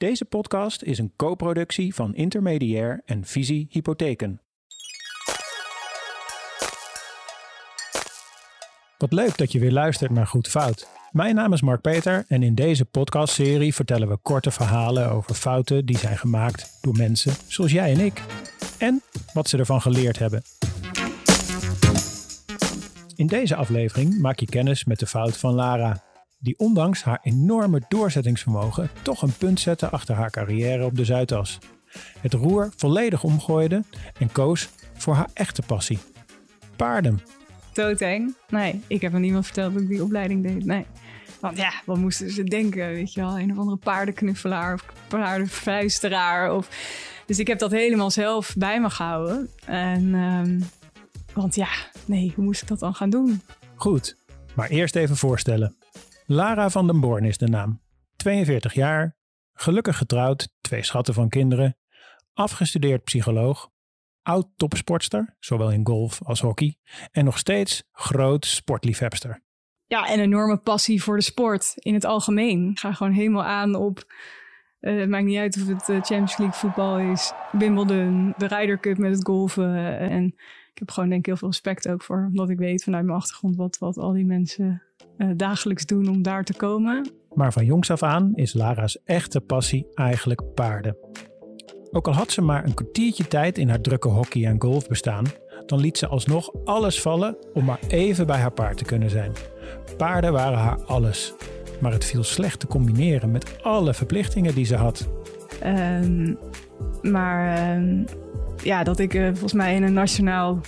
Deze 0.00 0.24
podcast 0.24 0.82
is 0.82 0.98
een 0.98 1.12
co-productie 1.16 1.94
van 1.94 2.14
Intermediair 2.14 3.02
en 3.04 3.24
Visie 3.24 3.66
Hypotheken. 3.70 4.40
Wat 8.98 9.12
leuk 9.12 9.38
dat 9.38 9.52
je 9.52 9.58
weer 9.58 9.72
luistert 9.72 10.10
naar 10.10 10.26
Goed 10.26 10.48
Fout. 10.48 10.88
Mijn 11.10 11.34
naam 11.34 11.52
is 11.52 11.62
Mark 11.62 11.80
Peter 11.80 12.24
en 12.28 12.42
in 12.42 12.54
deze 12.54 12.84
podcastserie 12.84 13.74
vertellen 13.74 14.08
we 14.08 14.16
korte 14.16 14.50
verhalen 14.50 15.10
over 15.10 15.34
fouten 15.34 15.86
die 15.86 15.98
zijn 15.98 16.18
gemaakt 16.18 16.78
door 16.80 16.96
mensen 16.96 17.32
zoals 17.48 17.72
jij 17.72 17.92
en 17.92 18.00
ik. 18.00 18.22
En 18.78 19.02
wat 19.32 19.48
ze 19.48 19.58
ervan 19.58 19.80
geleerd 19.80 20.18
hebben. 20.18 20.42
In 23.16 23.26
deze 23.26 23.56
aflevering 23.56 24.20
maak 24.20 24.38
je 24.38 24.46
kennis 24.46 24.84
met 24.84 24.98
de 24.98 25.06
fout 25.06 25.36
van 25.36 25.54
Lara, 25.54 26.02
die 26.40 26.58
ondanks 26.58 27.02
haar 27.02 27.18
enorme 27.22 27.82
doorzettingsvermogen 27.88 28.90
toch 29.02 29.22
een 29.22 29.36
punt 29.38 29.60
zette 29.60 29.88
achter 29.88 30.14
haar 30.14 30.30
carrière 30.30 30.84
op 30.84 30.96
de 30.96 31.04
Zuidas. 31.04 31.58
Het 32.20 32.34
roer 32.34 32.72
volledig 32.76 33.24
omgooide 33.24 33.82
en 34.18 34.32
koos 34.32 34.68
voor 34.94 35.14
haar 35.14 35.28
echte 35.34 35.62
passie. 35.62 35.98
Paarden. 36.76 37.20
Doodeng. 37.72 38.34
Nee, 38.48 38.82
ik 38.86 39.00
heb 39.00 39.14
aan 39.14 39.20
niemand 39.20 39.44
verteld 39.44 39.72
dat 39.72 39.82
ik 39.82 39.88
die 39.88 40.02
opleiding 40.02 40.42
deed. 40.42 40.64
Nee. 40.64 40.86
Want 41.40 41.56
ja, 41.56 41.72
wat 41.86 41.96
moesten 41.96 42.30
ze 42.30 42.44
denken? 42.44 42.88
Weet 42.88 43.12
je 43.12 43.20
wel, 43.20 43.38
een 43.38 43.52
of 43.52 43.58
andere 43.58 43.76
paardenknuffelaar 43.76 44.74
of 44.74 44.84
paardenvuisteraar. 45.08 46.54
Of... 46.54 46.68
Dus 47.26 47.38
ik 47.38 47.46
heb 47.46 47.58
dat 47.58 47.70
helemaal 47.70 48.10
zelf 48.10 48.54
bij 48.56 48.80
me 48.80 48.90
gehouden. 48.90 49.48
En, 49.64 50.14
um, 50.14 50.64
want 51.34 51.54
ja, 51.54 51.68
nee, 52.04 52.32
hoe 52.34 52.44
moest 52.44 52.62
ik 52.62 52.68
dat 52.68 52.78
dan 52.78 52.94
gaan 52.94 53.10
doen? 53.10 53.40
Goed, 53.74 54.16
maar 54.54 54.68
eerst 54.68 54.96
even 54.96 55.16
voorstellen. 55.16 55.74
Lara 56.32 56.70
van 56.70 56.86
den 56.86 57.00
Born 57.00 57.24
is 57.24 57.38
de 57.38 57.48
naam. 57.48 57.80
42 58.16 58.74
jaar, 58.74 59.16
gelukkig 59.52 59.96
getrouwd, 59.96 60.48
twee 60.60 60.82
schatten 60.82 61.14
van 61.14 61.28
kinderen, 61.28 61.76
afgestudeerd 62.32 63.04
psycholoog, 63.04 63.70
oud 64.22 64.48
topsportster, 64.56 65.36
zowel 65.38 65.70
in 65.70 65.86
golf 65.86 66.22
als 66.24 66.40
hockey, 66.40 66.76
en 67.10 67.24
nog 67.24 67.38
steeds 67.38 67.82
groot 67.92 68.46
sportliefhebster. 68.46 69.42
Ja, 69.86 70.08
en 70.08 70.20
enorme 70.20 70.56
passie 70.56 71.02
voor 71.02 71.16
de 71.16 71.22
sport 71.22 71.72
in 71.74 71.94
het 71.94 72.04
algemeen. 72.04 72.70
Ik 72.70 72.78
ga 72.78 72.92
gewoon 72.92 73.12
helemaal 73.12 73.44
aan 73.44 73.74
op 73.74 74.04
uh, 74.80 75.00
het 75.00 75.08
maakt 75.08 75.24
niet 75.24 75.38
uit 75.38 75.56
of 75.56 75.66
het 75.66 75.88
uh, 75.88 75.96
Champions 75.96 76.36
League 76.36 76.58
voetbal 76.58 76.98
is, 76.98 77.32
Wimbledon, 77.52 78.34
de 78.36 78.46
Ryder 78.46 78.80
Cup 78.80 78.98
met 78.98 79.14
het 79.14 79.24
golven. 79.24 79.74
Uh, 79.74 80.00
en 80.00 80.26
ik 80.72 80.78
heb 80.78 80.90
gewoon 80.90 81.08
denk 81.08 81.20
ik 81.20 81.26
heel 81.26 81.36
veel 81.36 81.48
respect 81.48 81.88
ook 81.88 82.02
voor, 82.02 82.26
omdat 82.28 82.50
ik 82.50 82.58
weet 82.58 82.84
vanuit 82.84 83.04
mijn 83.04 83.18
achtergrond 83.18 83.56
wat, 83.56 83.78
wat 83.78 83.98
al 83.98 84.12
die 84.12 84.26
mensen 84.26 84.82
dagelijks 85.36 85.86
doen 85.86 86.08
om 86.08 86.22
daar 86.22 86.44
te 86.44 86.54
komen. 86.54 87.10
Maar 87.34 87.52
van 87.52 87.64
jongs 87.64 87.90
af 87.90 88.02
aan 88.02 88.32
is 88.34 88.54
Lara's 88.54 88.98
echte 89.04 89.40
passie 89.40 89.86
eigenlijk 89.94 90.54
paarden. 90.54 90.96
Ook 91.90 92.06
al 92.06 92.14
had 92.14 92.30
ze 92.30 92.42
maar 92.42 92.64
een 92.64 92.74
kwartiertje 92.74 93.28
tijd 93.28 93.58
in 93.58 93.68
haar 93.68 93.80
drukke 93.80 94.08
hockey 94.08 94.44
en 94.44 94.60
golf 94.60 94.88
bestaan, 94.88 95.24
dan 95.66 95.80
liet 95.80 95.98
ze 95.98 96.06
alsnog 96.06 96.50
alles 96.64 97.00
vallen 97.00 97.36
om 97.54 97.64
maar 97.64 97.80
even 97.88 98.26
bij 98.26 98.38
haar 98.38 98.52
paard 98.52 98.76
te 98.76 98.84
kunnen 98.84 99.10
zijn. 99.10 99.32
Paarden 99.96 100.32
waren 100.32 100.58
haar 100.58 100.84
alles 100.84 101.34
maar 101.80 101.92
het 101.92 102.04
viel 102.04 102.22
slecht 102.22 102.60
te 102.60 102.66
combineren 102.66 103.30
met 103.30 103.62
alle 103.62 103.94
verplichtingen 103.94 104.54
die 104.54 104.64
ze 104.64 104.76
had. 104.76 105.08
Um, 105.64 106.38
maar 107.02 107.72
um, 107.76 108.04
ja, 108.62 108.82
dat 108.82 108.98
ik 108.98 109.14
uh, 109.14 109.26
volgens 109.26 109.52
mij 109.52 109.74
in 109.74 109.82
een 109.82 109.92
nationaal 109.92 110.60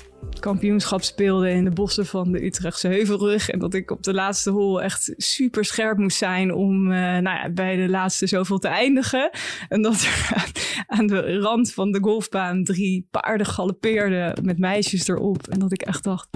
kampioenschap 0.43 1.03
speelde 1.03 1.51
in 1.51 1.65
de 1.65 1.71
bossen 1.71 2.07
van 2.07 2.33
de 2.33 2.45
Utrechtse 2.45 2.89
Heuvelrug. 2.89 3.51
En 3.51 3.59
dat 3.59 3.75
ik 3.75 3.91
op 3.91 4.03
de 4.03 4.15
laatste 4.15 4.51
hol 4.51 4.83
echt 4.83 5.12
super 5.17 5.65
scherp 5.65 5.99
moest 5.99 6.17
zijn 6.17 6.55
om 6.55 6.87
uh, 6.87 6.99
nou 6.99 7.23
ja, 7.23 7.51
bij 7.51 7.77
de 7.77 7.89
laatste 7.89 8.27
zoveel 8.27 8.59
te 8.59 8.69
eindigen. 8.69 9.31
En 9.69 9.83
dat 9.83 10.03
er 10.03 10.33
aan 10.97 11.07
de 11.07 11.39
rand 11.39 11.73
van 11.73 11.93
de 11.93 12.01
golfbaan 12.01 12.65
drie 12.65 13.09
paarden 13.11 13.47
galoppeerden 13.47 14.45
met 14.45 14.59
meisjes 14.59 15.09
erop. 15.09 15.47
En 15.47 15.59
dat 15.59 15.73
ik 15.73 15.83
echt 15.83 16.05
dacht, 16.05 16.29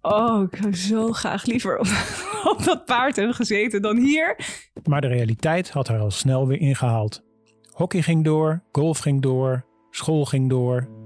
oh, 0.00 0.42
ik 0.50 0.58
zou 0.60 0.74
zo 0.74 1.12
graag 1.12 1.44
liever 1.44 1.78
op, 1.78 1.86
op 2.56 2.64
dat 2.64 2.84
paard 2.84 3.16
hebben 3.16 3.34
gezeten 3.34 3.82
dan 3.82 3.96
hier. 3.96 4.36
Maar 4.84 5.00
de 5.00 5.06
realiteit 5.06 5.70
had 5.70 5.88
haar 5.88 6.00
al 6.00 6.10
snel 6.10 6.46
weer 6.46 6.60
ingehaald. 6.60 7.22
Hockey 7.70 8.02
ging 8.02 8.24
door, 8.24 8.62
golf 8.72 8.98
ging 8.98 9.22
door, 9.22 9.64
school 9.90 10.24
ging 10.24 10.48
door. 10.48 10.99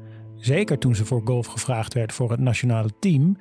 Zeker 0.45 0.79
toen 0.79 0.95
ze 0.95 1.05
voor 1.05 1.21
golf 1.25 1.47
gevraagd 1.47 1.95
werd 1.95 2.13
voor 2.13 2.31
het 2.31 2.41
nationale 2.41 2.91
team, 2.99 3.37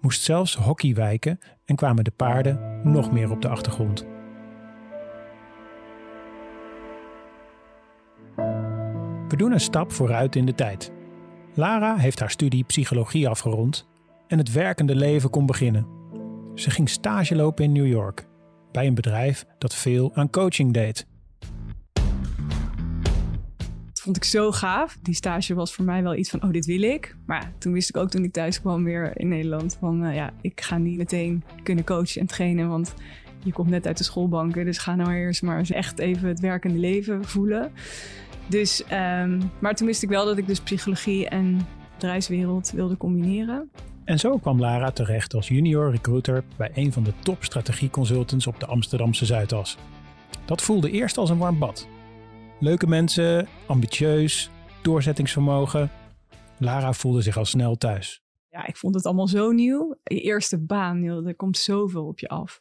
moest 0.00 0.22
zelfs 0.22 0.54
hockey 0.54 0.94
wijken 0.94 1.38
en 1.64 1.76
kwamen 1.76 2.04
de 2.04 2.10
paarden 2.10 2.80
nog 2.82 3.12
meer 3.12 3.30
op 3.30 3.42
de 3.42 3.48
achtergrond. 3.48 4.06
We 9.28 9.36
doen 9.36 9.52
een 9.52 9.60
stap 9.60 9.92
vooruit 9.92 10.36
in 10.36 10.46
de 10.46 10.54
tijd. 10.54 10.92
Lara 11.54 11.96
heeft 11.96 12.20
haar 12.20 12.30
studie 12.30 12.64
psychologie 12.64 13.28
afgerond 13.28 13.88
en 14.26 14.38
het 14.38 14.52
werkende 14.52 14.94
leven 14.94 15.30
kon 15.30 15.46
beginnen. 15.46 15.86
Ze 16.54 16.70
ging 16.70 16.88
stage 16.88 17.36
lopen 17.36 17.64
in 17.64 17.72
New 17.72 17.86
York, 17.86 18.26
bij 18.72 18.86
een 18.86 18.94
bedrijf 18.94 19.44
dat 19.58 19.74
veel 19.74 20.14
aan 20.14 20.30
coaching 20.30 20.72
deed. 20.72 21.06
Vond 24.06 24.18
ik 24.18 24.24
zo 24.24 24.52
gaaf. 24.52 24.98
Die 25.02 25.14
stage 25.14 25.54
was 25.54 25.74
voor 25.74 25.84
mij 25.84 26.02
wel 26.02 26.14
iets 26.14 26.30
van, 26.30 26.42
oh, 26.42 26.50
dit 26.50 26.66
wil 26.66 26.82
ik. 26.82 27.16
Maar 27.24 27.52
toen 27.58 27.72
wist 27.72 27.88
ik 27.88 27.96
ook 27.96 28.10
toen 28.10 28.24
ik 28.24 28.32
thuis 28.32 28.60
kwam 28.60 28.84
weer 28.84 29.12
in 29.14 29.28
Nederland 29.28 29.76
van, 29.80 30.04
uh, 30.04 30.14
ja, 30.14 30.32
ik 30.40 30.60
ga 30.60 30.78
niet 30.78 30.96
meteen 30.96 31.44
kunnen 31.62 31.84
coachen 31.84 32.20
en 32.20 32.26
trainen, 32.26 32.68
want 32.68 32.94
je 33.44 33.52
komt 33.52 33.68
net 33.70 33.86
uit 33.86 33.98
de 33.98 34.04
schoolbanken. 34.04 34.64
Dus 34.64 34.78
ga 34.78 34.94
nou 34.94 35.12
eerst 35.12 35.42
maar 35.42 35.58
eens 35.58 35.70
echt 35.70 35.98
even 35.98 36.28
het 36.28 36.40
werkende 36.40 36.78
leven 36.78 37.24
voelen. 37.24 37.72
Dus, 38.46 38.82
um, 38.92 39.50
maar 39.58 39.74
toen 39.74 39.86
wist 39.86 40.02
ik 40.02 40.08
wel 40.08 40.24
dat 40.24 40.38
ik 40.38 40.46
dus 40.46 40.60
psychologie 40.60 41.28
en 41.28 41.66
bedrijfswereld 41.94 42.70
wilde 42.70 42.96
combineren. 42.96 43.70
En 44.04 44.18
zo 44.18 44.38
kwam 44.38 44.60
Lara 44.60 44.90
terecht 44.90 45.34
als 45.34 45.48
junior 45.48 45.90
recruiter 45.90 46.44
bij 46.56 46.70
een 46.74 46.92
van 46.92 47.02
de 47.02 47.12
top 47.22 47.44
strategieconsultants 47.44 48.46
op 48.46 48.60
de 48.60 48.66
Amsterdamse 48.66 49.24
Zuidas. 49.24 49.78
Dat 50.44 50.62
voelde 50.62 50.90
eerst 50.90 51.16
als 51.16 51.30
een 51.30 51.38
warm 51.38 51.58
bad. 51.58 51.88
Leuke 52.60 52.86
mensen, 52.86 53.48
ambitieus, 53.66 54.50
doorzettingsvermogen. 54.82 55.90
Lara 56.58 56.92
voelde 56.92 57.22
zich 57.22 57.36
al 57.36 57.44
snel 57.44 57.76
thuis. 57.76 58.22
Ja, 58.50 58.66
ik 58.66 58.76
vond 58.76 58.94
het 58.94 59.06
allemaal 59.06 59.28
zo 59.28 59.50
nieuw. 59.50 59.98
Je 60.02 60.20
eerste 60.20 60.64
baan, 60.64 61.02
joh, 61.02 61.26
er 61.26 61.34
komt 61.34 61.58
zoveel 61.58 62.06
op 62.06 62.18
je 62.18 62.28
af. 62.28 62.60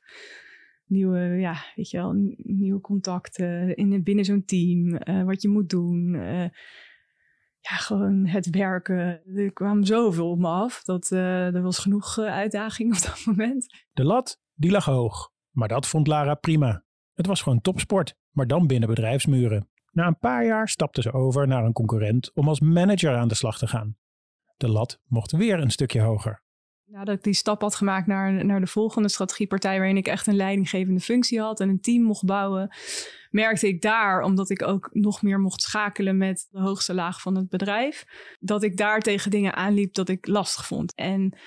Nieuwe, 0.85 1.19
ja, 1.19 1.55
weet 1.75 1.89
je 1.89 1.97
wel, 1.97 2.33
nieuwe 2.37 2.81
contacten 2.81 3.75
in, 3.75 4.03
binnen 4.03 4.25
zo'n 4.25 4.45
team, 4.45 4.99
uh, 5.07 5.23
wat 5.23 5.41
je 5.41 5.47
moet 5.47 5.69
doen. 5.69 6.13
Uh, 6.13 6.49
ja, 7.59 7.75
gewoon 7.75 8.25
het 8.25 8.49
werken. 8.49 9.21
Er 9.35 9.53
kwam 9.53 9.83
zoveel 9.83 10.29
op 10.29 10.39
me 10.39 10.47
af. 10.47 10.83
Dat 10.83 11.11
uh, 11.11 11.55
er 11.55 11.61
was 11.61 11.79
genoeg 11.79 12.17
uitdaging 12.17 12.95
op 12.95 13.01
dat 13.01 13.25
moment. 13.35 13.65
De 13.93 14.03
lat, 14.03 14.41
die 14.53 14.71
lag 14.71 14.85
hoog. 14.85 15.31
Maar 15.51 15.67
dat 15.67 15.87
vond 15.87 16.07
Lara 16.07 16.35
prima. 16.35 16.83
Het 17.13 17.27
was 17.27 17.41
gewoon 17.41 17.61
topsport, 17.61 18.15
maar 18.31 18.47
dan 18.47 18.67
binnen 18.67 18.89
bedrijfsmuren. 18.89 19.69
Na 19.95 20.07
een 20.07 20.19
paar 20.19 20.45
jaar 20.45 20.69
stapte 20.69 21.01
ze 21.01 21.13
over 21.13 21.47
naar 21.47 21.65
een 21.65 21.73
concurrent 21.73 22.31
om 22.33 22.47
als 22.47 22.59
manager 22.59 23.15
aan 23.15 23.27
de 23.27 23.35
slag 23.35 23.57
te 23.57 23.67
gaan. 23.67 23.97
De 24.57 24.69
lat 24.69 24.99
mocht 25.07 25.31
weer 25.31 25.59
een 25.59 25.71
stukje 25.71 26.01
hoger. 26.01 26.43
Nadat 26.85 27.15
ik 27.15 27.23
die 27.23 27.33
stap 27.33 27.61
had 27.61 27.75
gemaakt 27.75 28.07
naar, 28.07 28.45
naar 28.45 28.59
de 28.59 28.67
volgende 28.67 29.09
strategiepartij, 29.09 29.77
waarin 29.77 29.97
ik 29.97 30.07
echt 30.07 30.27
een 30.27 30.35
leidinggevende 30.35 30.99
functie 30.99 31.39
had 31.39 31.59
en 31.59 31.69
een 31.69 31.81
team 31.81 32.03
mocht 32.03 32.25
bouwen, 32.25 32.75
merkte 33.29 33.67
ik 33.67 33.81
daar, 33.81 34.21
omdat 34.21 34.49
ik 34.49 34.61
ook 34.61 34.89
nog 34.91 35.21
meer 35.21 35.39
mocht 35.39 35.61
schakelen 35.61 36.17
met 36.17 36.47
de 36.49 36.59
hoogste 36.59 36.93
laag 36.93 37.21
van 37.21 37.35
het 37.35 37.49
bedrijf, 37.49 38.05
dat 38.39 38.63
ik 38.63 38.77
daar 38.77 38.99
tegen 38.99 39.31
dingen 39.31 39.55
aanliep 39.55 39.93
dat 39.93 40.09
ik 40.09 40.27
lastig 40.27 40.65
vond. 40.67 40.95
En 40.95 41.37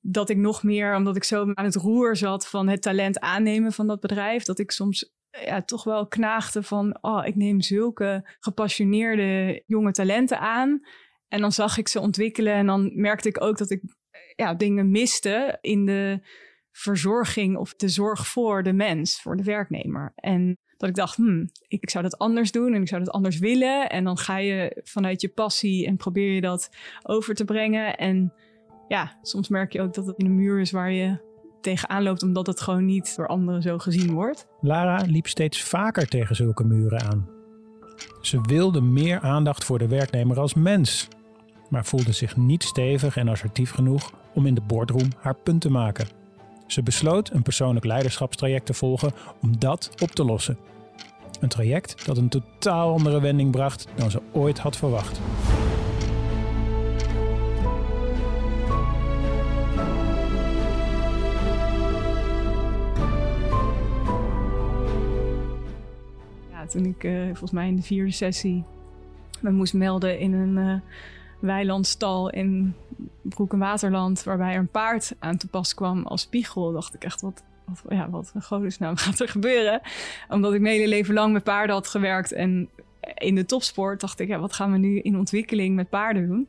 dat 0.00 0.30
ik 0.30 0.36
nog 0.36 0.62
meer, 0.62 0.96
omdat 0.96 1.16
ik 1.16 1.24
zo 1.24 1.52
aan 1.52 1.64
het 1.64 1.76
roer 1.76 2.16
zat 2.16 2.48
van 2.48 2.68
het 2.68 2.82
talent 2.82 3.20
aannemen 3.20 3.72
van 3.72 3.86
dat 3.86 4.00
bedrijf, 4.00 4.42
dat 4.42 4.58
ik 4.58 4.70
soms 4.70 5.12
ja, 5.40 5.62
toch 5.62 5.84
wel 5.84 6.06
knaagde 6.06 6.62
van, 6.62 6.98
oh, 7.00 7.26
ik 7.26 7.36
neem 7.36 7.60
zulke 7.60 8.36
gepassioneerde 8.40 9.62
jonge 9.66 9.92
talenten 9.92 10.38
aan. 10.38 10.80
En 11.28 11.40
dan 11.40 11.52
zag 11.52 11.78
ik 11.78 11.88
ze 11.88 12.00
ontwikkelen 12.00 12.52
en 12.52 12.66
dan 12.66 12.90
merkte 12.94 13.28
ik 13.28 13.42
ook 13.42 13.58
dat 13.58 13.70
ik 13.70 13.82
ja, 14.36 14.54
dingen 14.54 14.90
miste 14.90 15.58
in 15.60 15.86
de 15.86 16.20
verzorging 16.72 17.56
of 17.56 17.74
de 17.74 17.88
zorg 17.88 18.26
voor 18.26 18.62
de 18.62 18.72
mens, 18.72 19.20
voor 19.20 19.36
de 19.36 19.42
werknemer. 19.42 20.12
En 20.14 20.58
dat 20.76 20.88
ik 20.88 20.94
dacht, 20.94 21.16
hmm, 21.16 21.50
ik, 21.68 21.90
zou 21.90 22.04
dat 22.04 22.18
anders 22.18 22.52
doen 22.52 22.74
en 22.74 22.80
ik 22.80 22.88
zou 22.88 23.04
dat 23.04 23.14
anders 23.14 23.38
willen. 23.38 23.90
En 23.90 24.04
dan 24.04 24.18
ga 24.18 24.36
je 24.36 24.80
vanuit 24.84 25.20
je 25.20 25.28
passie 25.28 25.86
en 25.86 25.96
probeer 25.96 26.32
je 26.32 26.40
dat 26.40 26.70
over 27.02 27.34
te 27.34 27.44
brengen. 27.44 27.96
En 27.96 28.32
ja, 28.88 29.18
soms 29.22 29.48
merk 29.48 29.72
je 29.72 29.80
ook 29.80 29.94
dat 29.94 30.06
het 30.06 30.18
in 30.18 30.26
een 30.26 30.34
muur 30.34 30.60
is 30.60 30.70
waar 30.70 30.92
je 30.92 31.31
tegenaan 31.62 32.02
loopt, 32.02 32.22
omdat 32.22 32.46
het 32.46 32.60
gewoon 32.60 32.84
niet 32.84 33.16
door 33.16 33.26
anderen 33.26 33.62
zo 33.62 33.78
gezien 33.78 34.12
wordt. 34.12 34.46
Lara 34.60 35.04
liep 35.06 35.26
steeds 35.26 35.62
vaker 35.62 36.08
tegen 36.08 36.36
zulke 36.36 36.64
muren 36.64 37.02
aan. 37.02 37.28
Ze 38.20 38.40
wilde 38.40 38.80
meer 38.80 39.20
aandacht 39.20 39.64
voor 39.64 39.78
de 39.78 39.88
werknemer 39.88 40.40
als 40.40 40.54
mens, 40.54 41.08
maar 41.68 41.84
voelde 41.84 42.12
zich 42.12 42.36
niet 42.36 42.62
stevig 42.62 43.16
en 43.16 43.28
assertief 43.28 43.70
genoeg 43.70 44.12
om 44.34 44.46
in 44.46 44.54
de 44.54 44.60
boardroom 44.60 45.08
haar 45.18 45.36
punt 45.36 45.60
te 45.60 45.70
maken. 45.70 46.06
Ze 46.66 46.82
besloot 46.82 47.30
een 47.30 47.42
persoonlijk 47.42 47.84
leiderschapstraject 47.84 48.66
te 48.66 48.74
volgen 48.74 49.12
om 49.40 49.58
dat 49.58 49.90
op 50.02 50.10
te 50.10 50.24
lossen. 50.24 50.58
Een 51.40 51.48
traject 51.48 52.06
dat 52.06 52.16
een 52.16 52.28
totaal 52.28 52.92
andere 52.92 53.20
wending 53.20 53.50
bracht 53.50 53.86
dan 53.94 54.10
ze 54.10 54.20
ooit 54.32 54.58
had 54.58 54.76
verwacht. 54.76 55.20
Toen 66.72 66.84
ik 66.84 67.04
uh, 67.04 67.24
volgens 67.24 67.50
mij 67.50 67.68
in 67.68 67.76
de 67.76 67.82
vierde 67.82 68.10
sessie 68.10 68.64
me 69.40 69.50
moest 69.50 69.74
melden 69.74 70.18
in 70.18 70.32
een 70.32 70.56
uh, 70.56 70.74
weilandstal 71.40 72.30
in 72.30 72.74
Broek 73.22 73.52
en 73.52 73.58
Waterland, 73.58 74.22
waarbij 74.22 74.52
er 74.52 74.58
een 74.58 74.68
paard 74.68 75.14
aan 75.18 75.36
te 75.36 75.48
pas 75.48 75.74
kwam 75.74 76.06
als 76.06 76.20
spiegel, 76.20 76.72
dacht 76.72 76.94
ik 76.94 77.04
echt 77.04 77.20
wat. 77.20 77.42
Wat, 77.64 77.82
ja, 77.88 78.10
wat 78.10 78.30
een 78.34 78.42
godesnaam 78.42 78.96
gaat 79.04 79.20
er 79.20 79.28
gebeuren? 79.28 79.80
Omdat 80.28 80.54
ik 80.54 80.60
mijn 80.60 80.74
hele 80.74 80.88
leven 80.88 81.14
lang 81.14 81.32
met 81.32 81.44
paarden 81.44 81.74
had 81.74 81.88
gewerkt 81.88 82.32
en 82.32 82.68
in 83.14 83.34
de 83.34 83.44
topsport 83.44 84.00
dacht 84.00 84.20
ik, 84.20 84.28
ja, 84.28 84.38
wat 84.38 84.52
gaan 84.52 84.72
we 84.72 84.78
nu 84.78 84.98
in 84.98 85.18
ontwikkeling 85.18 85.74
met 85.74 85.88
paarden 85.88 86.26
doen? 86.26 86.48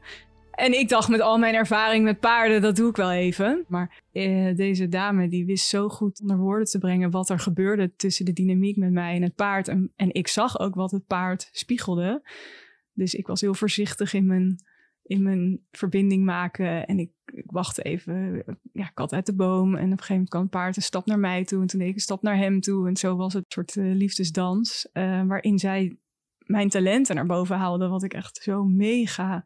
En 0.54 0.80
ik 0.80 0.90
dacht 0.90 1.10
met 1.10 1.20
al 1.20 1.38
mijn 1.38 1.56
ervaring 1.56 2.04
met 2.04 2.20
paarden, 2.20 2.62
dat 2.62 2.76
doe 2.76 2.90
ik 2.90 2.96
wel 2.96 3.12
even. 3.12 3.66
Maar 3.68 4.02
eh, 4.12 4.56
deze 4.56 4.88
dame 4.88 5.28
die 5.28 5.46
wist 5.46 5.68
zo 5.68 5.90
goed 5.90 6.22
onder 6.22 6.38
woorden 6.38 6.68
te 6.68 6.78
brengen 6.78 7.12
wat 7.12 7.30
er 7.30 7.40
gebeurde 7.40 7.96
tussen 7.96 8.26
de 8.26 8.34
dynamiek 8.34 8.78
met 8.78 8.92
mij 8.92 9.16
en 9.16 9.22
het 9.22 9.36
paard. 9.36 9.68
En, 9.68 9.92
ik 9.96 10.28
zag 10.28 10.60
ook 10.60 10.76
wat 10.76 10.92
het 10.92 11.08
paard 11.08 11.50
spiegelde. 11.52 12.30
Dus 12.94 13.14
ik 13.14 13.28
was 13.28 13.42
heel 13.42 13.54
voorzichtig 13.54 14.14
in 14.14 14.26
mijn, 14.26 14.56
in 15.04 15.24
mijn 15.24 15.60
verbinding 15.72 16.26
maken. 16.26 16.86
En 16.86 17.00
ik, 17.00 17.12
wachtte 17.46 17.82
even, 17.82 18.44
ja, 18.74 18.92
kat 18.94 19.14
uit 19.14 19.26
de 19.26 19.36
boom. 19.36 19.76
En 19.76 19.86
op 19.86 19.92
een 19.92 19.98
gegeven 19.98 20.14
moment 20.14 20.30
kwam 20.30 20.42
het 20.42 20.52
paard 20.52 20.76
een 20.76 20.82
stap 20.82 21.06
naar 21.06 21.20
mij 21.20 21.46
toe. 21.46 21.62
En 21.62 21.68
toen 21.68 21.80
deed 21.80 21.90
ik 21.90 21.96
een 21.96 22.02
stap 22.02 22.22
naar 22.22 22.38
hem 22.38 22.62
toe. 22.62 22.88
En 22.88 22.98
zo 22.98 23.16
was 23.16 23.34
het 23.34 23.44
een 23.44 23.52
soort 23.52 23.76
uh, 23.76 23.96
liefdesdans. 23.96 24.90
Uh, 24.94 25.24
waarin 25.26 25.60
zij 25.60 25.98
mijn 26.38 26.70
talenten 26.70 27.16
naar 27.16 27.26
boven 27.26 27.58
haalde. 27.58 27.88
Wat 27.88 28.04
ik 28.04 28.14
echt 28.14 28.38
zo 28.44 28.64
mega 28.64 29.46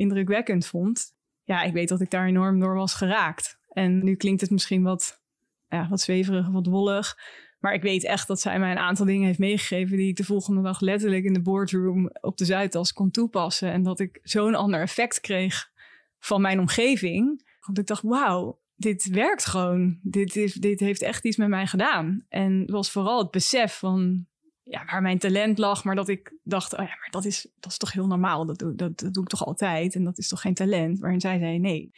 indrukwekkend 0.00 0.66
vond. 0.66 1.14
Ja, 1.42 1.62
ik 1.62 1.72
weet 1.72 1.88
dat 1.88 2.00
ik 2.00 2.10
daar 2.10 2.26
enorm 2.26 2.60
door 2.60 2.74
was 2.74 2.94
geraakt. 2.94 3.58
En 3.68 4.04
nu 4.04 4.14
klinkt 4.14 4.40
het 4.40 4.50
misschien 4.50 4.82
wat, 4.82 5.22
ja, 5.68 5.88
wat 5.88 6.00
zweverig, 6.00 6.48
wat 6.48 6.66
wollig. 6.66 7.18
Maar 7.58 7.74
ik 7.74 7.82
weet 7.82 8.04
echt 8.04 8.28
dat 8.28 8.40
zij 8.40 8.58
mij 8.58 8.70
een 8.70 8.78
aantal 8.78 9.06
dingen 9.06 9.26
heeft 9.26 9.38
meegegeven 9.38 9.96
die 9.96 10.08
ik 10.08 10.16
de 10.16 10.24
volgende 10.24 10.62
dag 10.62 10.80
letterlijk 10.80 11.24
in 11.24 11.32
de 11.32 11.42
boardroom 11.42 12.10
op 12.20 12.36
de 12.36 12.44
Zuidas 12.44 12.92
kon 12.92 13.10
toepassen. 13.10 13.72
En 13.72 13.82
dat 13.82 14.00
ik 14.00 14.18
zo'n 14.22 14.54
ander 14.54 14.80
effect 14.80 15.20
kreeg 15.20 15.70
van 16.18 16.40
mijn 16.40 16.58
omgeving. 16.58 17.48
Want 17.60 17.78
ik 17.78 17.86
dacht, 17.86 18.02
wauw, 18.02 18.60
dit 18.76 19.08
werkt 19.08 19.46
gewoon. 19.46 19.98
Dit, 20.02 20.36
is, 20.36 20.54
dit 20.54 20.80
heeft 20.80 21.02
echt 21.02 21.24
iets 21.24 21.36
met 21.36 21.48
mij 21.48 21.66
gedaan. 21.66 22.24
En 22.28 22.70
was 22.70 22.90
vooral 22.90 23.18
het 23.18 23.30
besef 23.30 23.78
van 23.78 24.26
ja, 24.70 24.84
waar 24.84 25.02
mijn 25.02 25.18
talent 25.18 25.58
lag, 25.58 25.84
maar 25.84 25.94
dat 25.94 26.08
ik 26.08 26.34
dacht, 26.42 26.72
oh 26.72 26.78
ja, 26.78 26.84
maar 26.84 27.08
dat 27.10 27.24
is, 27.24 27.48
dat 27.60 27.70
is 27.70 27.78
toch 27.78 27.92
heel 27.92 28.06
normaal. 28.06 28.46
Dat 28.46 28.58
doe, 28.58 28.74
dat, 28.74 28.98
dat 28.98 29.14
doe 29.14 29.22
ik 29.22 29.28
toch 29.28 29.46
altijd. 29.46 29.94
En 29.94 30.04
dat 30.04 30.18
is 30.18 30.28
toch 30.28 30.40
geen 30.40 30.54
talent. 30.54 30.98
Waarin 30.98 31.20
zij 31.20 31.38
zei, 31.38 31.58
nee, 31.58 31.90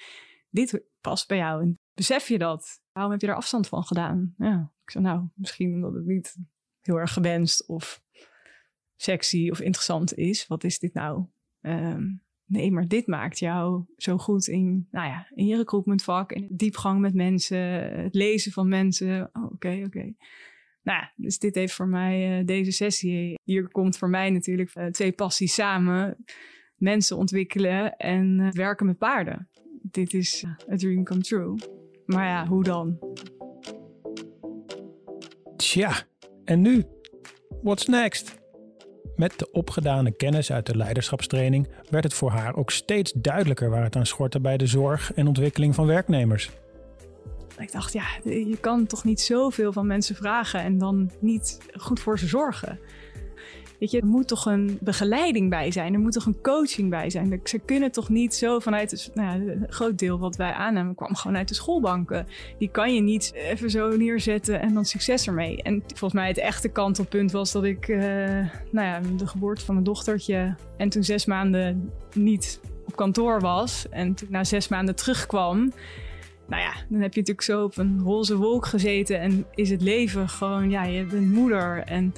dit 0.50 0.82
past 1.00 1.28
bij 1.28 1.36
jou. 1.36 1.62
En 1.62 1.78
besef 1.94 2.28
je 2.28 2.38
dat? 2.38 2.80
Waarom 2.92 3.12
heb 3.12 3.20
je 3.20 3.26
er 3.26 3.34
afstand 3.34 3.68
van 3.68 3.84
gedaan? 3.84 4.34
Ja, 4.36 4.72
ik 4.84 4.90
zei, 4.90 5.04
nou, 5.04 5.28
misschien 5.34 5.74
omdat 5.74 5.94
het 5.94 6.04
niet 6.04 6.36
heel 6.80 6.96
erg 6.96 7.12
gewenst 7.12 7.66
of 7.68 8.02
sexy 8.96 9.50
of 9.50 9.60
interessant 9.60 10.14
is. 10.14 10.46
Wat 10.46 10.64
is 10.64 10.78
dit 10.78 10.94
nou? 10.94 11.26
Um, 11.60 12.22
nee, 12.44 12.70
maar 12.70 12.88
dit 12.88 13.06
maakt 13.06 13.38
jou 13.38 13.84
zo 13.96 14.18
goed 14.18 14.46
in, 14.46 14.88
nou 14.90 15.06
ja, 15.06 15.26
in 15.34 15.46
je 15.46 15.56
recruitment 15.56 16.02
vak, 16.02 16.32
in 16.32 16.48
diepgang 16.50 17.00
met 17.00 17.14
mensen, 17.14 17.58
het 18.02 18.14
lezen 18.14 18.52
van 18.52 18.68
mensen. 18.68 19.30
Oké, 19.32 19.38
oh, 19.38 19.52
oké. 19.52 19.82
Okay. 19.84 20.16
Nou, 20.82 21.04
dus 21.16 21.38
dit 21.38 21.54
heeft 21.54 21.74
voor 21.74 21.88
mij 21.88 22.38
uh, 22.38 22.46
deze 22.46 22.72
sessie. 22.72 23.38
Hier 23.44 23.68
komt 23.68 23.98
voor 23.98 24.08
mij 24.08 24.30
natuurlijk 24.30 24.74
uh, 24.74 24.86
twee 24.86 25.12
passies 25.12 25.54
samen: 25.54 26.16
mensen 26.76 27.16
ontwikkelen 27.16 27.96
en 27.96 28.38
uh, 28.38 28.50
werken 28.50 28.86
met 28.86 28.98
paarden. 28.98 29.48
Dit 29.82 30.14
is 30.14 30.44
a 30.72 30.76
dream 30.76 31.04
come 31.04 31.20
true. 31.20 31.54
Maar 32.06 32.26
ja, 32.26 32.46
hoe 32.46 32.64
dan? 32.64 32.98
Tja, 35.56 35.92
en 36.44 36.60
nu? 36.60 36.84
What's 37.62 37.86
next? 37.86 38.40
Met 39.16 39.38
de 39.38 39.50
opgedane 39.50 40.12
kennis 40.16 40.52
uit 40.52 40.66
de 40.66 40.76
leiderschapstraining 40.76 41.68
werd 41.90 42.04
het 42.04 42.14
voor 42.14 42.30
haar 42.30 42.54
ook 42.56 42.70
steeds 42.70 43.12
duidelijker 43.12 43.70
waar 43.70 43.84
het 43.84 43.96
aan 43.96 44.06
schortte 44.06 44.40
bij 44.40 44.56
de 44.56 44.66
zorg 44.66 45.12
en 45.12 45.26
ontwikkeling 45.26 45.74
van 45.74 45.86
werknemers. 45.86 46.50
Ik 47.58 47.72
dacht, 47.72 47.92
ja, 47.92 48.04
je 48.24 48.56
kan 48.60 48.86
toch 48.86 49.04
niet 49.04 49.20
zoveel 49.20 49.72
van 49.72 49.86
mensen 49.86 50.16
vragen 50.16 50.60
en 50.60 50.78
dan 50.78 51.10
niet 51.20 51.58
goed 51.76 52.00
voor 52.00 52.18
ze 52.18 52.26
zorgen. 52.26 52.78
Weet 53.82 53.90
je, 53.90 54.00
er 54.00 54.06
moet 54.06 54.28
toch 54.28 54.46
een 54.46 54.78
begeleiding 54.80 55.50
bij 55.50 55.70
zijn. 55.70 55.94
Er 55.94 56.00
moet 56.00 56.12
toch 56.12 56.26
een 56.26 56.40
coaching 56.40 56.90
bij 56.90 57.10
zijn. 57.10 57.40
Ze 57.44 57.58
kunnen 57.58 57.92
toch 57.92 58.08
niet 58.08 58.34
zo 58.34 58.58
vanuit... 58.58 59.10
Nou 59.14 59.50
een 59.50 59.66
groot 59.68 59.98
deel 59.98 60.18
wat 60.18 60.36
wij 60.36 60.52
aannamen 60.52 60.94
kwam 60.94 61.14
gewoon 61.14 61.36
uit 61.36 61.48
de 61.48 61.54
schoolbanken. 61.54 62.26
Die 62.58 62.70
kan 62.70 62.94
je 62.94 63.00
niet 63.00 63.32
even 63.34 63.70
zo 63.70 63.96
neerzetten 63.96 64.60
en 64.60 64.74
dan 64.74 64.84
succes 64.84 65.26
ermee. 65.26 65.62
En 65.62 65.82
volgens 65.86 66.12
mij 66.12 66.28
het 66.28 66.38
echte 66.38 66.68
kantelpunt 66.68 67.32
was 67.32 67.52
dat 67.52 67.64
ik... 67.64 67.88
Uh, 67.88 67.98
nou 68.70 68.86
ja, 68.86 69.00
de 69.16 69.26
geboorte 69.26 69.64
van 69.64 69.74
mijn 69.74 69.86
dochtertje... 69.86 70.54
en 70.76 70.88
toen 70.88 71.04
zes 71.04 71.26
maanden 71.26 71.90
niet 72.12 72.60
op 72.86 72.96
kantoor 72.96 73.40
was. 73.40 73.86
En 73.90 74.14
toen 74.14 74.28
na 74.30 74.44
zes 74.44 74.68
maanden 74.68 74.94
terugkwam 74.94 75.72
nou 76.46 76.62
ja, 76.62 76.72
dan 76.88 77.00
heb 77.00 77.14
je 77.14 77.20
natuurlijk 77.20 77.42
zo 77.42 77.64
op 77.64 77.76
een 77.76 78.00
roze 78.00 78.36
wolk 78.36 78.66
gezeten 78.66 79.20
en 79.20 79.46
is 79.54 79.70
het 79.70 79.82
leven 79.82 80.28
gewoon, 80.28 80.70
ja, 80.70 80.84
je 80.84 81.04
bent 81.04 81.32
moeder 81.32 81.82
en 81.84 82.14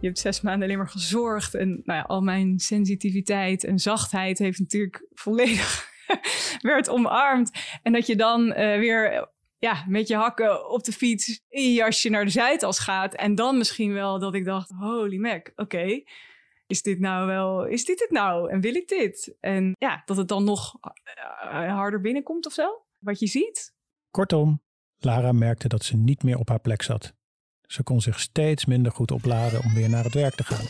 je 0.00 0.06
hebt 0.06 0.18
zes 0.18 0.40
maanden 0.40 0.62
alleen 0.62 0.78
maar 0.78 0.88
gezorgd. 0.88 1.54
En 1.54 1.68
nou 1.84 1.98
ja, 1.98 2.04
al 2.04 2.20
mijn 2.20 2.58
sensitiviteit 2.58 3.64
en 3.64 3.78
zachtheid 3.78 4.38
heeft 4.38 4.58
natuurlijk 4.58 5.06
volledig 5.12 5.90
werd 6.60 6.88
omarmd. 6.88 7.50
En 7.82 7.92
dat 7.92 8.06
je 8.06 8.16
dan 8.16 8.46
uh, 8.46 8.54
weer 8.54 9.28
ja, 9.58 9.84
met 9.88 10.08
je 10.08 10.16
hakken 10.16 10.70
op 10.70 10.84
de 10.84 10.92
fiets 10.92 11.40
in 11.48 11.62
je 11.62 11.72
jasje 11.72 12.08
naar 12.08 12.24
de 12.24 12.30
Zuidas 12.30 12.78
gaat. 12.78 13.14
En 13.14 13.34
dan 13.34 13.58
misschien 13.58 13.92
wel 13.92 14.18
dat 14.18 14.34
ik 14.34 14.44
dacht, 14.44 14.70
holy 14.70 15.16
mac, 15.16 15.52
oké. 15.56 16.02
is 16.66 16.82
dit 16.82 16.98
nou 16.98 17.26
wel, 17.26 17.66
is 17.66 17.84
dit 17.84 18.00
het 18.00 18.10
nou? 18.10 18.50
En 18.50 18.60
wil 18.60 18.74
ik 18.74 18.88
dit? 18.88 19.36
En 19.40 19.74
ja, 19.78 20.02
dat 20.04 20.16
het 20.16 20.28
dan 20.28 20.44
nog 20.44 20.74
uh, 21.42 21.74
harder 21.74 22.00
binnenkomt 22.00 22.46
of 22.46 22.52
zo 22.52 22.82
wat 23.02 23.18
je 23.18 23.26
ziet. 23.26 23.74
Kortom, 24.10 24.62
Lara 24.98 25.32
merkte 25.32 25.68
dat 25.68 25.84
ze 25.84 25.96
niet 25.96 26.22
meer 26.22 26.38
op 26.38 26.48
haar 26.48 26.60
plek 26.60 26.82
zat. 26.82 27.14
Ze 27.66 27.82
kon 27.82 28.00
zich 28.00 28.20
steeds 28.20 28.66
minder 28.66 28.92
goed 28.92 29.10
opladen 29.10 29.64
om 29.64 29.74
weer 29.74 29.88
naar 29.90 30.04
het 30.04 30.14
werk 30.14 30.34
te 30.34 30.44
gaan. 30.44 30.66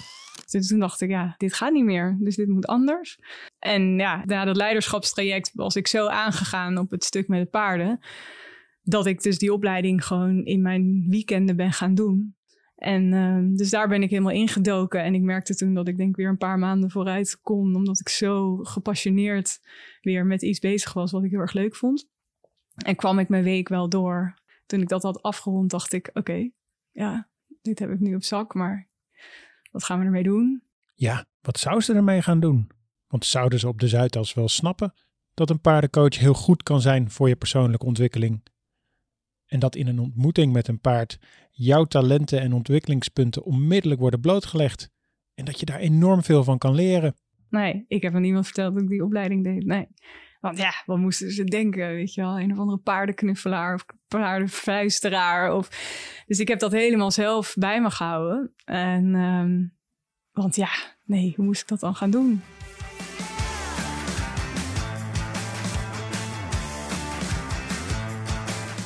Dus 0.50 0.68
toen 0.68 0.78
dacht 0.78 1.00
ik, 1.00 1.10
ja, 1.10 1.34
dit 1.36 1.54
gaat 1.54 1.72
niet 1.72 1.84
meer. 1.84 2.16
Dus 2.20 2.36
dit 2.36 2.48
moet 2.48 2.66
anders. 2.66 3.18
En 3.58 3.98
ja, 3.98 4.24
na 4.24 4.44
dat 4.44 4.56
leiderschapstraject 4.56 5.50
was 5.54 5.76
ik 5.76 5.86
zo 5.86 6.06
aangegaan 6.06 6.78
op 6.78 6.90
het 6.90 7.04
stuk 7.04 7.28
met 7.28 7.40
de 7.40 7.50
paarden. 7.50 8.00
Dat 8.82 9.06
ik 9.06 9.22
dus 9.22 9.38
die 9.38 9.52
opleiding 9.52 10.04
gewoon 10.04 10.44
in 10.44 10.62
mijn 10.62 11.06
weekenden 11.08 11.56
ben 11.56 11.72
gaan 11.72 11.94
doen. 11.94 12.36
En 12.76 13.12
uh, 13.12 13.56
dus 13.56 13.70
daar 13.70 13.88
ben 13.88 14.02
ik 14.02 14.10
helemaal 14.10 14.32
ingedoken. 14.32 15.02
En 15.02 15.14
ik 15.14 15.22
merkte 15.22 15.54
toen 15.54 15.74
dat 15.74 15.88
ik 15.88 15.96
denk 15.96 16.16
weer 16.16 16.28
een 16.28 16.36
paar 16.36 16.58
maanden 16.58 16.90
vooruit 16.90 17.40
kon. 17.40 17.76
Omdat 17.76 18.00
ik 18.00 18.08
zo 18.08 18.56
gepassioneerd 18.56 19.60
weer 20.00 20.26
met 20.26 20.42
iets 20.42 20.58
bezig 20.58 20.92
was 20.92 21.10
wat 21.10 21.24
ik 21.24 21.30
heel 21.30 21.40
erg 21.40 21.52
leuk 21.52 21.76
vond. 21.76 22.10
En 22.74 22.96
kwam 22.96 23.18
ik 23.18 23.28
mijn 23.28 23.44
week 23.44 23.68
wel 23.68 23.88
door. 23.88 24.34
Toen 24.66 24.80
ik 24.80 24.88
dat 24.88 25.02
had 25.02 25.22
afgerond, 25.22 25.70
dacht 25.70 25.92
ik: 25.92 26.10
oké, 26.12 26.50
ja, 26.90 27.28
dit 27.62 27.78
heb 27.78 27.90
ik 27.90 28.00
nu 28.00 28.14
op 28.14 28.22
zak, 28.22 28.54
maar 28.54 28.88
wat 29.70 29.84
gaan 29.84 29.98
we 29.98 30.04
ermee 30.04 30.22
doen? 30.22 30.62
Ja, 30.94 31.26
wat 31.40 31.58
zou 31.58 31.80
ze 31.80 31.94
ermee 31.94 32.22
gaan 32.22 32.40
doen? 32.40 32.70
Want 33.06 33.26
zouden 33.26 33.58
ze 33.58 33.68
op 33.68 33.80
de 33.80 33.88
Zuidas 33.88 34.34
wel 34.34 34.48
snappen 34.48 34.94
dat 35.34 35.50
een 35.50 35.60
paardencoach 35.60 36.18
heel 36.18 36.34
goed 36.34 36.62
kan 36.62 36.80
zijn 36.80 37.10
voor 37.10 37.28
je 37.28 37.36
persoonlijke 37.36 37.86
ontwikkeling? 37.86 38.42
En 39.46 39.58
dat 39.58 39.76
in 39.76 39.86
een 39.86 39.98
ontmoeting 39.98 40.52
met 40.52 40.68
een 40.68 40.80
paard 40.80 41.18
jouw 41.50 41.84
talenten 41.84 42.40
en 42.40 42.52
ontwikkelingspunten 42.52 43.44
onmiddellijk 43.44 44.00
worden 44.00 44.20
blootgelegd. 44.20 44.90
En 45.34 45.44
dat 45.44 45.60
je 45.60 45.66
daar 45.66 45.78
enorm 45.78 46.22
veel 46.22 46.44
van 46.44 46.58
kan 46.58 46.74
leren. 46.74 47.14
Nee, 47.48 47.84
ik 47.88 48.02
heb 48.02 48.14
aan 48.14 48.22
niemand 48.22 48.44
verteld 48.44 48.74
dat 48.74 48.82
ik 48.82 48.88
die 48.88 49.04
opleiding 49.04 49.44
deed. 49.44 49.64
Nee. 49.64 49.88
Want 50.42 50.58
ja, 50.58 50.72
wat 50.86 50.98
moesten 50.98 51.32
ze 51.32 51.44
denken? 51.44 51.88
Weet 51.88 52.14
je 52.14 52.20
wel, 52.20 52.40
een 52.40 52.52
of 52.52 52.58
andere 52.58 52.78
paardenknuffelaar 52.78 53.74
of 53.74 53.84
paardenfluisteraar. 54.08 55.54
Of... 55.54 55.68
Dus 56.26 56.38
ik 56.38 56.48
heb 56.48 56.58
dat 56.58 56.72
helemaal 56.72 57.10
zelf 57.10 57.54
bij 57.58 57.80
me 57.80 57.90
gehouden. 57.90 58.54
En, 58.64 59.14
um, 59.14 59.76
want 60.32 60.56
ja, 60.56 60.68
nee, 61.04 61.32
hoe 61.36 61.44
moest 61.44 61.62
ik 61.62 61.68
dat 61.68 61.80
dan 61.80 61.94
gaan 61.94 62.10
doen? 62.10 62.42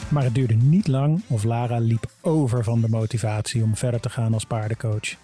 Maar 0.09 0.25
het 0.25 0.35
duurde 0.35 0.55
niet 0.55 0.87
lang 0.87 1.23
of 1.27 1.45
Lara 1.45 1.79
liep 1.79 2.07
over 2.21 2.65
van 2.65 2.81
de 2.81 2.89
motivatie 2.89 3.63
om 3.63 3.77
verder 3.77 4.01
te 4.01 4.11
gaan 4.11 4.33
als 4.33 4.45
paardencoach. 4.45 5.15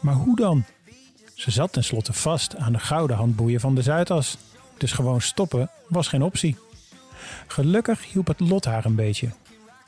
Maar 0.00 0.14
hoe 0.14 0.36
dan? 0.36 0.64
Ze 1.34 1.50
zat 1.50 1.72
tenslotte 1.72 2.12
vast 2.12 2.56
aan 2.56 2.72
de 2.72 2.78
gouden 2.78 3.16
handboeien 3.16 3.60
van 3.60 3.74
de 3.74 3.82
Zuidas 3.82 4.38
dus 4.82 4.92
gewoon 4.92 5.20
stoppen 5.20 5.70
was 5.88 6.08
geen 6.08 6.22
optie. 6.22 6.56
Gelukkig 7.46 8.12
hielp 8.12 8.26
het 8.26 8.40
lot 8.40 8.64
haar 8.64 8.84
een 8.84 8.94
beetje. 8.94 9.28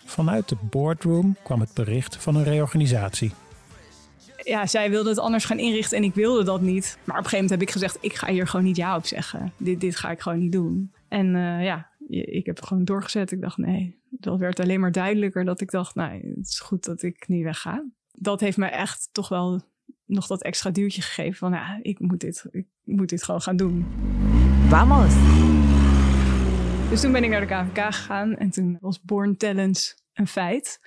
Vanuit 0.04 0.48
de 0.48 0.56
boardroom 0.60 1.36
kwam 1.42 1.60
het 1.60 1.74
bericht 1.74 2.16
van 2.16 2.36
een 2.36 2.44
reorganisatie. 2.44 3.32
ja, 4.42 4.66
zij 4.66 4.90
wilde 4.90 5.08
het 5.08 5.18
anders 5.18 5.44
gaan 5.44 5.58
inrichten 5.58 5.96
en 5.98 6.04
ik 6.04 6.14
wilde 6.14 6.44
dat 6.44 6.60
niet. 6.60 6.98
Maar 7.04 7.18
op 7.18 7.24
een 7.24 7.30
gegeven 7.30 7.30
moment 7.32 7.50
heb 7.50 7.60
ik 7.60 7.70
gezegd, 7.70 7.98
ik 8.00 8.14
ga 8.14 8.32
hier 8.32 8.46
gewoon 8.46 8.66
niet 8.66 8.76
ja 8.76 8.96
op 8.96 9.06
zeggen. 9.06 9.52
Dit, 9.56 9.80
dit 9.80 9.96
ga 9.96 10.10
ik 10.10 10.20
gewoon 10.20 10.38
niet 10.38 10.52
doen. 10.52 10.92
En 11.08 11.34
uh, 11.34 11.64
ja, 11.64 11.90
ik 12.08 12.46
heb 12.46 12.62
gewoon 12.62 12.84
doorgezet. 12.84 13.32
Ik 13.32 13.40
dacht, 13.40 13.56
nee, 13.56 13.98
dat 14.10 14.38
werd 14.38 14.60
alleen 14.60 14.80
maar 14.80 14.92
duidelijker 14.92 15.44
dat 15.44 15.60
ik 15.60 15.70
dacht, 15.70 15.94
nou, 15.94 16.34
het 16.36 16.46
is 16.46 16.60
goed 16.60 16.84
dat 16.84 17.02
ik 17.02 17.28
niet 17.28 17.44
wegga. 17.44 17.84
Dat 18.12 18.40
heeft 18.40 18.56
me 18.56 18.66
echt 18.66 19.08
toch 19.12 19.28
wel 19.28 19.60
nog 20.06 20.26
dat 20.26 20.42
extra 20.42 20.70
duwtje 20.70 21.02
gegeven 21.02 21.34
van, 21.34 21.52
ja, 21.52 21.78
ik 21.82 21.98
moet 21.98 22.20
dit, 22.20 22.46
ik 22.50 22.66
moet 22.84 23.08
dit 23.08 23.22
gewoon 23.22 23.40
gaan 23.40 23.56
doen. 23.56 23.86
Vamos! 24.68 25.14
Dus 26.90 27.00
toen 27.00 27.12
ben 27.12 27.24
ik 27.24 27.30
naar 27.30 27.40
de 27.40 27.46
KVK 27.46 27.94
gegaan 27.94 28.36
en 28.36 28.50
toen 28.50 28.78
was 28.80 29.02
Born 29.02 29.36
Talents 29.36 29.94
een 30.12 30.26
feit. 30.26 30.80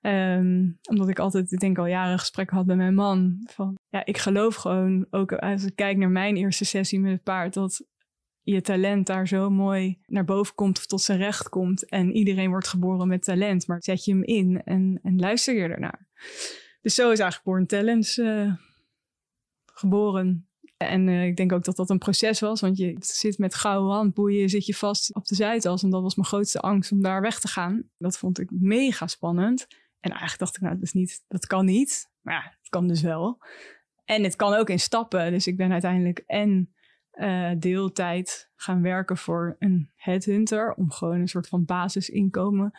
Um, 0.00 0.78
omdat 0.82 1.08
ik 1.08 1.18
altijd, 1.18 1.52
ik 1.52 1.60
denk 1.60 1.78
al 1.78 1.86
jaren 1.86 2.18
gesprekken 2.18 2.56
had 2.56 2.66
met 2.66 2.76
mijn 2.76 2.94
man. 2.94 3.46
Van 3.50 3.78
ja, 3.88 4.04
ik 4.04 4.18
geloof 4.18 4.54
gewoon, 4.54 5.06
ook 5.10 5.32
als 5.32 5.64
ik 5.64 5.76
kijk 5.76 5.96
naar 5.96 6.10
mijn 6.10 6.36
eerste 6.36 6.64
sessie 6.64 7.00
met 7.00 7.12
het 7.12 7.22
paard, 7.22 7.54
dat 7.54 7.84
je 8.42 8.60
talent 8.60 9.06
daar 9.06 9.28
zo 9.28 9.50
mooi 9.50 9.98
naar 10.06 10.24
boven 10.24 10.54
komt 10.54 10.78
of 10.78 10.86
tot 10.86 11.00
zijn 11.00 11.18
recht 11.18 11.48
komt. 11.48 11.88
En 11.88 12.12
iedereen 12.12 12.50
wordt 12.50 12.68
geboren 12.68 13.08
met 13.08 13.24
talent, 13.24 13.66
maar 13.66 13.82
zet 13.82 14.04
je 14.04 14.12
hem 14.12 14.22
in 14.22 14.62
en, 14.64 15.00
en 15.02 15.18
luister 15.18 15.54
je 15.54 15.62
ernaar. 15.62 16.08
Dus 16.82 16.94
zo 16.94 17.10
is 17.10 17.18
eigenlijk 17.18 17.44
Born 17.44 17.66
Talents 17.66 18.18
uh, 18.18 18.54
geboren. 19.66 20.48
En 20.76 21.08
uh, 21.08 21.26
ik 21.26 21.36
denk 21.36 21.52
ook 21.52 21.64
dat 21.64 21.76
dat 21.76 21.90
een 21.90 21.98
proces 21.98 22.40
was, 22.40 22.60
want 22.60 22.76
je 22.76 22.96
zit 22.98 23.38
met 23.38 23.54
gouden 23.54 23.92
handboeien, 23.92 24.48
zit 24.48 24.66
je 24.66 24.74
vast 24.74 25.14
op 25.14 25.26
de 25.26 25.34
Zuidas. 25.34 25.82
En 25.82 25.90
dat 25.90 26.02
was 26.02 26.14
mijn 26.14 26.28
grootste 26.28 26.60
angst 26.60 26.92
om 26.92 27.02
daar 27.02 27.20
weg 27.20 27.40
te 27.40 27.48
gaan. 27.48 27.90
Dat 27.98 28.18
vond 28.18 28.40
ik 28.40 28.50
mega 28.50 29.06
spannend. 29.06 29.66
En 30.00 30.10
eigenlijk 30.10 30.38
dacht 30.38 30.56
ik, 30.56 30.62
nou, 30.62 30.74
dat, 30.74 30.82
is 30.82 30.92
niet, 30.92 31.24
dat 31.28 31.46
kan 31.46 31.64
niet. 31.64 32.10
Maar 32.20 32.34
ja, 32.34 32.42
het 32.42 32.68
kan 32.68 32.88
dus 32.88 33.02
wel. 33.02 33.38
En 34.04 34.22
het 34.22 34.36
kan 34.36 34.54
ook 34.54 34.70
in 34.70 34.80
stappen. 34.80 35.30
Dus 35.30 35.46
ik 35.46 35.56
ben 35.56 35.72
uiteindelijk 35.72 36.22
en 36.26 36.74
uh, 37.12 37.50
deeltijd 37.58 38.50
gaan 38.54 38.82
werken 38.82 39.16
voor 39.16 39.56
een 39.58 39.90
headhunter. 39.94 40.74
Om 40.74 40.90
gewoon 40.90 41.20
een 41.20 41.28
soort 41.28 41.48
van 41.48 41.64
basisinkomen 41.64 42.72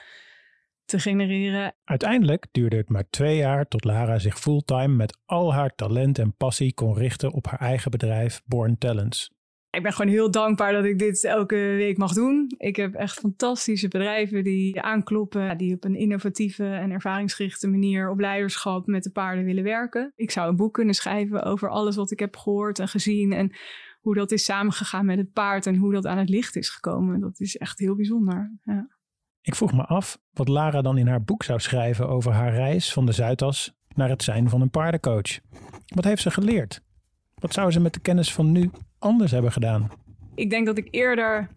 te 0.86 1.00
genereren. 1.00 1.76
Uiteindelijk 1.84 2.48
duurde 2.52 2.76
het 2.76 2.90
maar 2.90 3.10
twee 3.10 3.38
jaar 3.38 3.68
tot 3.68 3.84
Lara 3.84 4.20
zich 4.20 4.40
fulltime 4.40 4.96
met 4.96 5.18
al 5.26 5.54
haar 5.54 5.76
talent 5.76 6.20
en 6.20 6.36
passie 6.36 6.74
kon 6.74 6.98
richten 6.98 7.32
op 7.32 7.48
haar 7.48 7.60
eigen 7.60 7.92
bedrijf 7.92 8.42
Born 8.46 8.78
Talents. 8.78 9.32
Ik 9.70 9.84
ben 9.84 9.94
gewoon 9.94 10.12
heel 10.12 10.32
dankbaar 10.32 10.74
dat 10.74 10.86
ik 10.86 11.00
dit 11.00 11.24
elke 11.24 11.56
week 11.56 11.98
mag 11.98 12.14
doen. 12.14 12.52
Ik 12.58 12.76
heb 12.76 12.94
echt 12.94 13.20
fantastische 13.20 13.88
bedrijven 13.88 14.44
die 14.44 14.82
aankloppen, 14.82 15.58
die 15.58 15.76
op 15.76 15.84
een 15.84 15.96
innovatieve 15.96 16.66
en 16.66 16.92
ervaringsgerichte 16.92 17.68
manier 17.68 18.10
op 18.10 18.20
leiderschap 18.20 18.88
met 18.88 19.04
de 19.04 19.12
paarden 19.12 19.46
willen 19.46 19.64
werken. 19.64 20.12
Ik 20.16 20.32
zou 20.32 20.50
een 20.50 20.56
boek 20.56 20.74
kunnen 20.74 20.96
schrijven 20.96 21.44
over 21.44 21.70
alles 21.70 21.96
wat 21.96 22.12
ik 22.12 22.20
heb 22.20 22.36
gehoord 22.36 22.80
en 22.80 22.88
gezien 22.88 23.34
en 23.34 23.52
hoe 24.02 24.16
dat 24.16 24.32
is 24.32 24.44
samengegaan 24.44 25.06
met 25.06 25.18
het 25.18 25.34
paard 25.34 25.66
en 25.66 25.76
hoe 25.76 25.94
dat 25.94 26.06
aan 26.06 26.18
het 26.18 26.30
licht 26.30 26.56
is 26.56 26.70
gekomen. 26.70 27.20
Dat 27.20 27.40
is 27.40 27.58
echt 27.58 27.80
heel 27.80 27.96
bijzonder. 27.96 28.52
Ja. 28.64 28.88
Ik 29.46 29.56
vroeg 29.56 29.74
me 29.74 29.86
af 29.86 30.20
wat 30.32 30.48
Lara 30.48 30.82
dan 30.82 30.98
in 30.98 31.08
haar 31.08 31.24
boek 31.24 31.44
zou 31.44 31.60
schrijven 31.60 32.08
over 32.08 32.32
haar 32.32 32.54
reis 32.54 32.94
van 32.94 33.06
de 33.06 33.12
Zuidas 33.12 33.74
naar 33.96 34.10
het 34.10 34.24
zijn 34.24 34.50
van 34.50 34.62
een 34.62 34.70
paardencoach. 34.70 35.40
Wat 35.86 36.04
heeft 36.04 36.22
ze 36.22 36.32
geleerd? 36.32 36.82
Wat 37.36 37.54
zou 37.54 37.72
ze 37.72 37.80
met 37.80 37.94
de 37.94 38.00
kennis 38.00 38.34
van 38.34 38.52
nu 38.52 38.72
anders 39.00 39.32
hebben 39.32 39.52
gedaan? 39.52 39.92
Ik 40.36 40.50
denk 40.50 40.66
dat 40.66 40.78
ik 40.78 40.88
eerder 40.92 41.50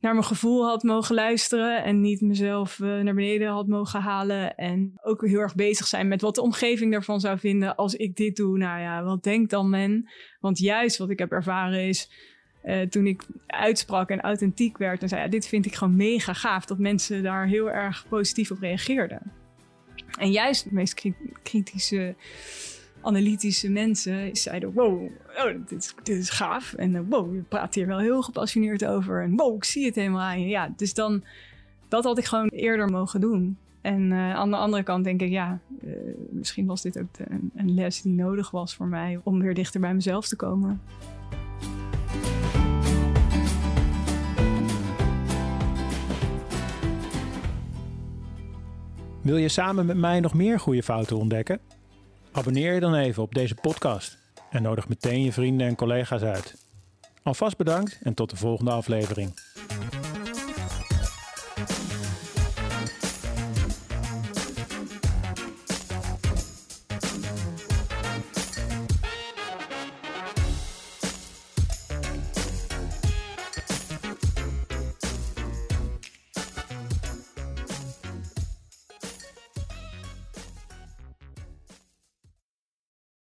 naar 0.00 0.12
mijn 0.12 0.24
gevoel 0.24 0.66
had 0.66 0.82
mogen 0.82 1.14
luisteren 1.14 1.84
en 1.84 2.00
niet 2.00 2.20
mezelf 2.20 2.80
eh, 2.80 2.88
naar 2.88 3.14
beneden 3.14 3.48
had 3.48 3.66
mogen 3.66 4.00
halen. 4.00 4.54
En 4.54 4.92
ook 5.02 5.26
heel 5.26 5.40
erg 5.40 5.54
bezig 5.54 5.86
zijn 5.86 6.08
met 6.08 6.20
wat 6.20 6.34
de 6.34 6.42
omgeving 6.42 6.94
ervan 6.94 7.20
zou 7.20 7.38
vinden 7.38 7.74
als 7.74 7.94
ik 7.94 8.16
dit 8.16 8.36
doe. 8.36 8.58
Nou 8.58 8.80
ja, 8.80 9.02
wat 9.02 9.22
denkt 9.22 9.50
dan 9.50 9.70
men? 9.70 10.10
Want 10.40 10.58
juist 10.58 10.98
wat 10.98 11.10
ik 11.10 11.18
heb 11.18 11.32
ervaren 11.32 11.88
is, 11.88 12.10
uh, 12.64 12.80
toen 12.80 13.06
ik 13.06 13.22
uitsprak 13.46 14.10
en 14.10 14.20
authentiek 14.20 14.78
werd 14.78 15.02
en 15.02 15.08
zei, 15.08 15.22
ja, 15.22 15.28
dit 15.28 15.46
vind 15.46 15.66
ik 15.66 15.74
gewoon 15.74 15.96
mega 15.96 16.32
gaaf, 16.32 16.64
dat 16.64 16.78
mensen 16.78 17.22
daar 17.22 17.46
heel 17.46 17.70
erg 17.70 18.06
positief 18.08 18.50
op 18.50 18.60
reageerden. 18.60 19.32
En 20.18 20.30
juist 20.30 20.64
de 20.64 20.70
meest 20.72 21.02
kritische 21.42 22.14
analytische 23.00 23.70
mensen 23.70 24.36
zeiden: 24.36 24.72
Wow, 24.72 25.02
oh, 25.36 25.44
dit, 25.66 25.78
is, 25.78 25.94
dit 26.02 26.18
is 26.18 26.30
gaaf. 26.30 26.72
En 26.72 26.94
uh, 26.94 27.00
wow, 27.08 27.34
je 27.34 27.40
praat 27.40 27.74
hier 27.74 27.86
wel 27.86 27.98
heel 27.98 28.22
gepassioneerd 28.22 28.84
over. 28.84 29.22
En 29.22 29.36
wow, 29.36 29.56
ik 29.56 29.64
zie 29.64 29.84
het 29.84 29.94
helemaal 29.94 30.20
aan 30.20 30.40
je. 30.40 30.48
Ja, 30.48 30.72
dus 30.76 30.94
dan, 30.94 31.24
dat 31.88 32.04
had 32.04 32.18
ik 32.18 32.24
gewoon 32.24 32.48
eerder 32.48 32.90
mogen 32.90 33.20
doen. 33.20 33.58
En 33.80 34.10
uh, 34.10 34.34
aan 34.34 34.50
de 34.50 34.56
andere 34.56 34.82
kant 34.82 35.04
denk 35.04 35.20
ik, 35.20 35.30
ja, 35.30 35.60
misschien 36.30 36.66
was 36.66 36.82
dit 36.82 36.98
ook 36.98 37.06
een, 37.18 37.50
een 37.54 37.74
les 37.74 38.02
die 38.02 38.12
nodig 38.12 38.50
was 38.50 38.74
voor 38.74 38.86
mij 38.86 39.20
om 39.22 39.40
weer 39.40 39.54
dichter 39.54 39.80
bij 39.80 39.94
mezelf 39.94 40.28
te 40.28 40.36
komen. 40.36 40.80
Wil 49.22 49.36
je 49.36 49.48
samen 49.48 49.86
met 49.86 49.96
mij 49.96 50.20
nog 50.20 50.34
meer 50.34 50.60
goede 50.60 50.82
fouten 50.82 51.16
ontdekken? 51.16 51.60
Abonneer 52.32 52.74
je 52.74 52.80
dan 52.80 52.94
even 52.94 53.22
op 53.22 53.34
deze 53.34 53.54
podcast 53.54 54.18
en 54.50 54.62
nodig 54.62 54.88
meteen 54.88 55.22
je 55.22 55.32
vrienden 55.32 55.66
en 55.66 55.76
collega's 55.76 56.22
uit. 56.22 56.66
Alvast 57.22 57.56
bedankt 57.56 57.98
en 58.02 58.14
tot 58.14 58.30
de 58.30 58.36
volgende 58.36 58.70
aflevering. 58.70 59.49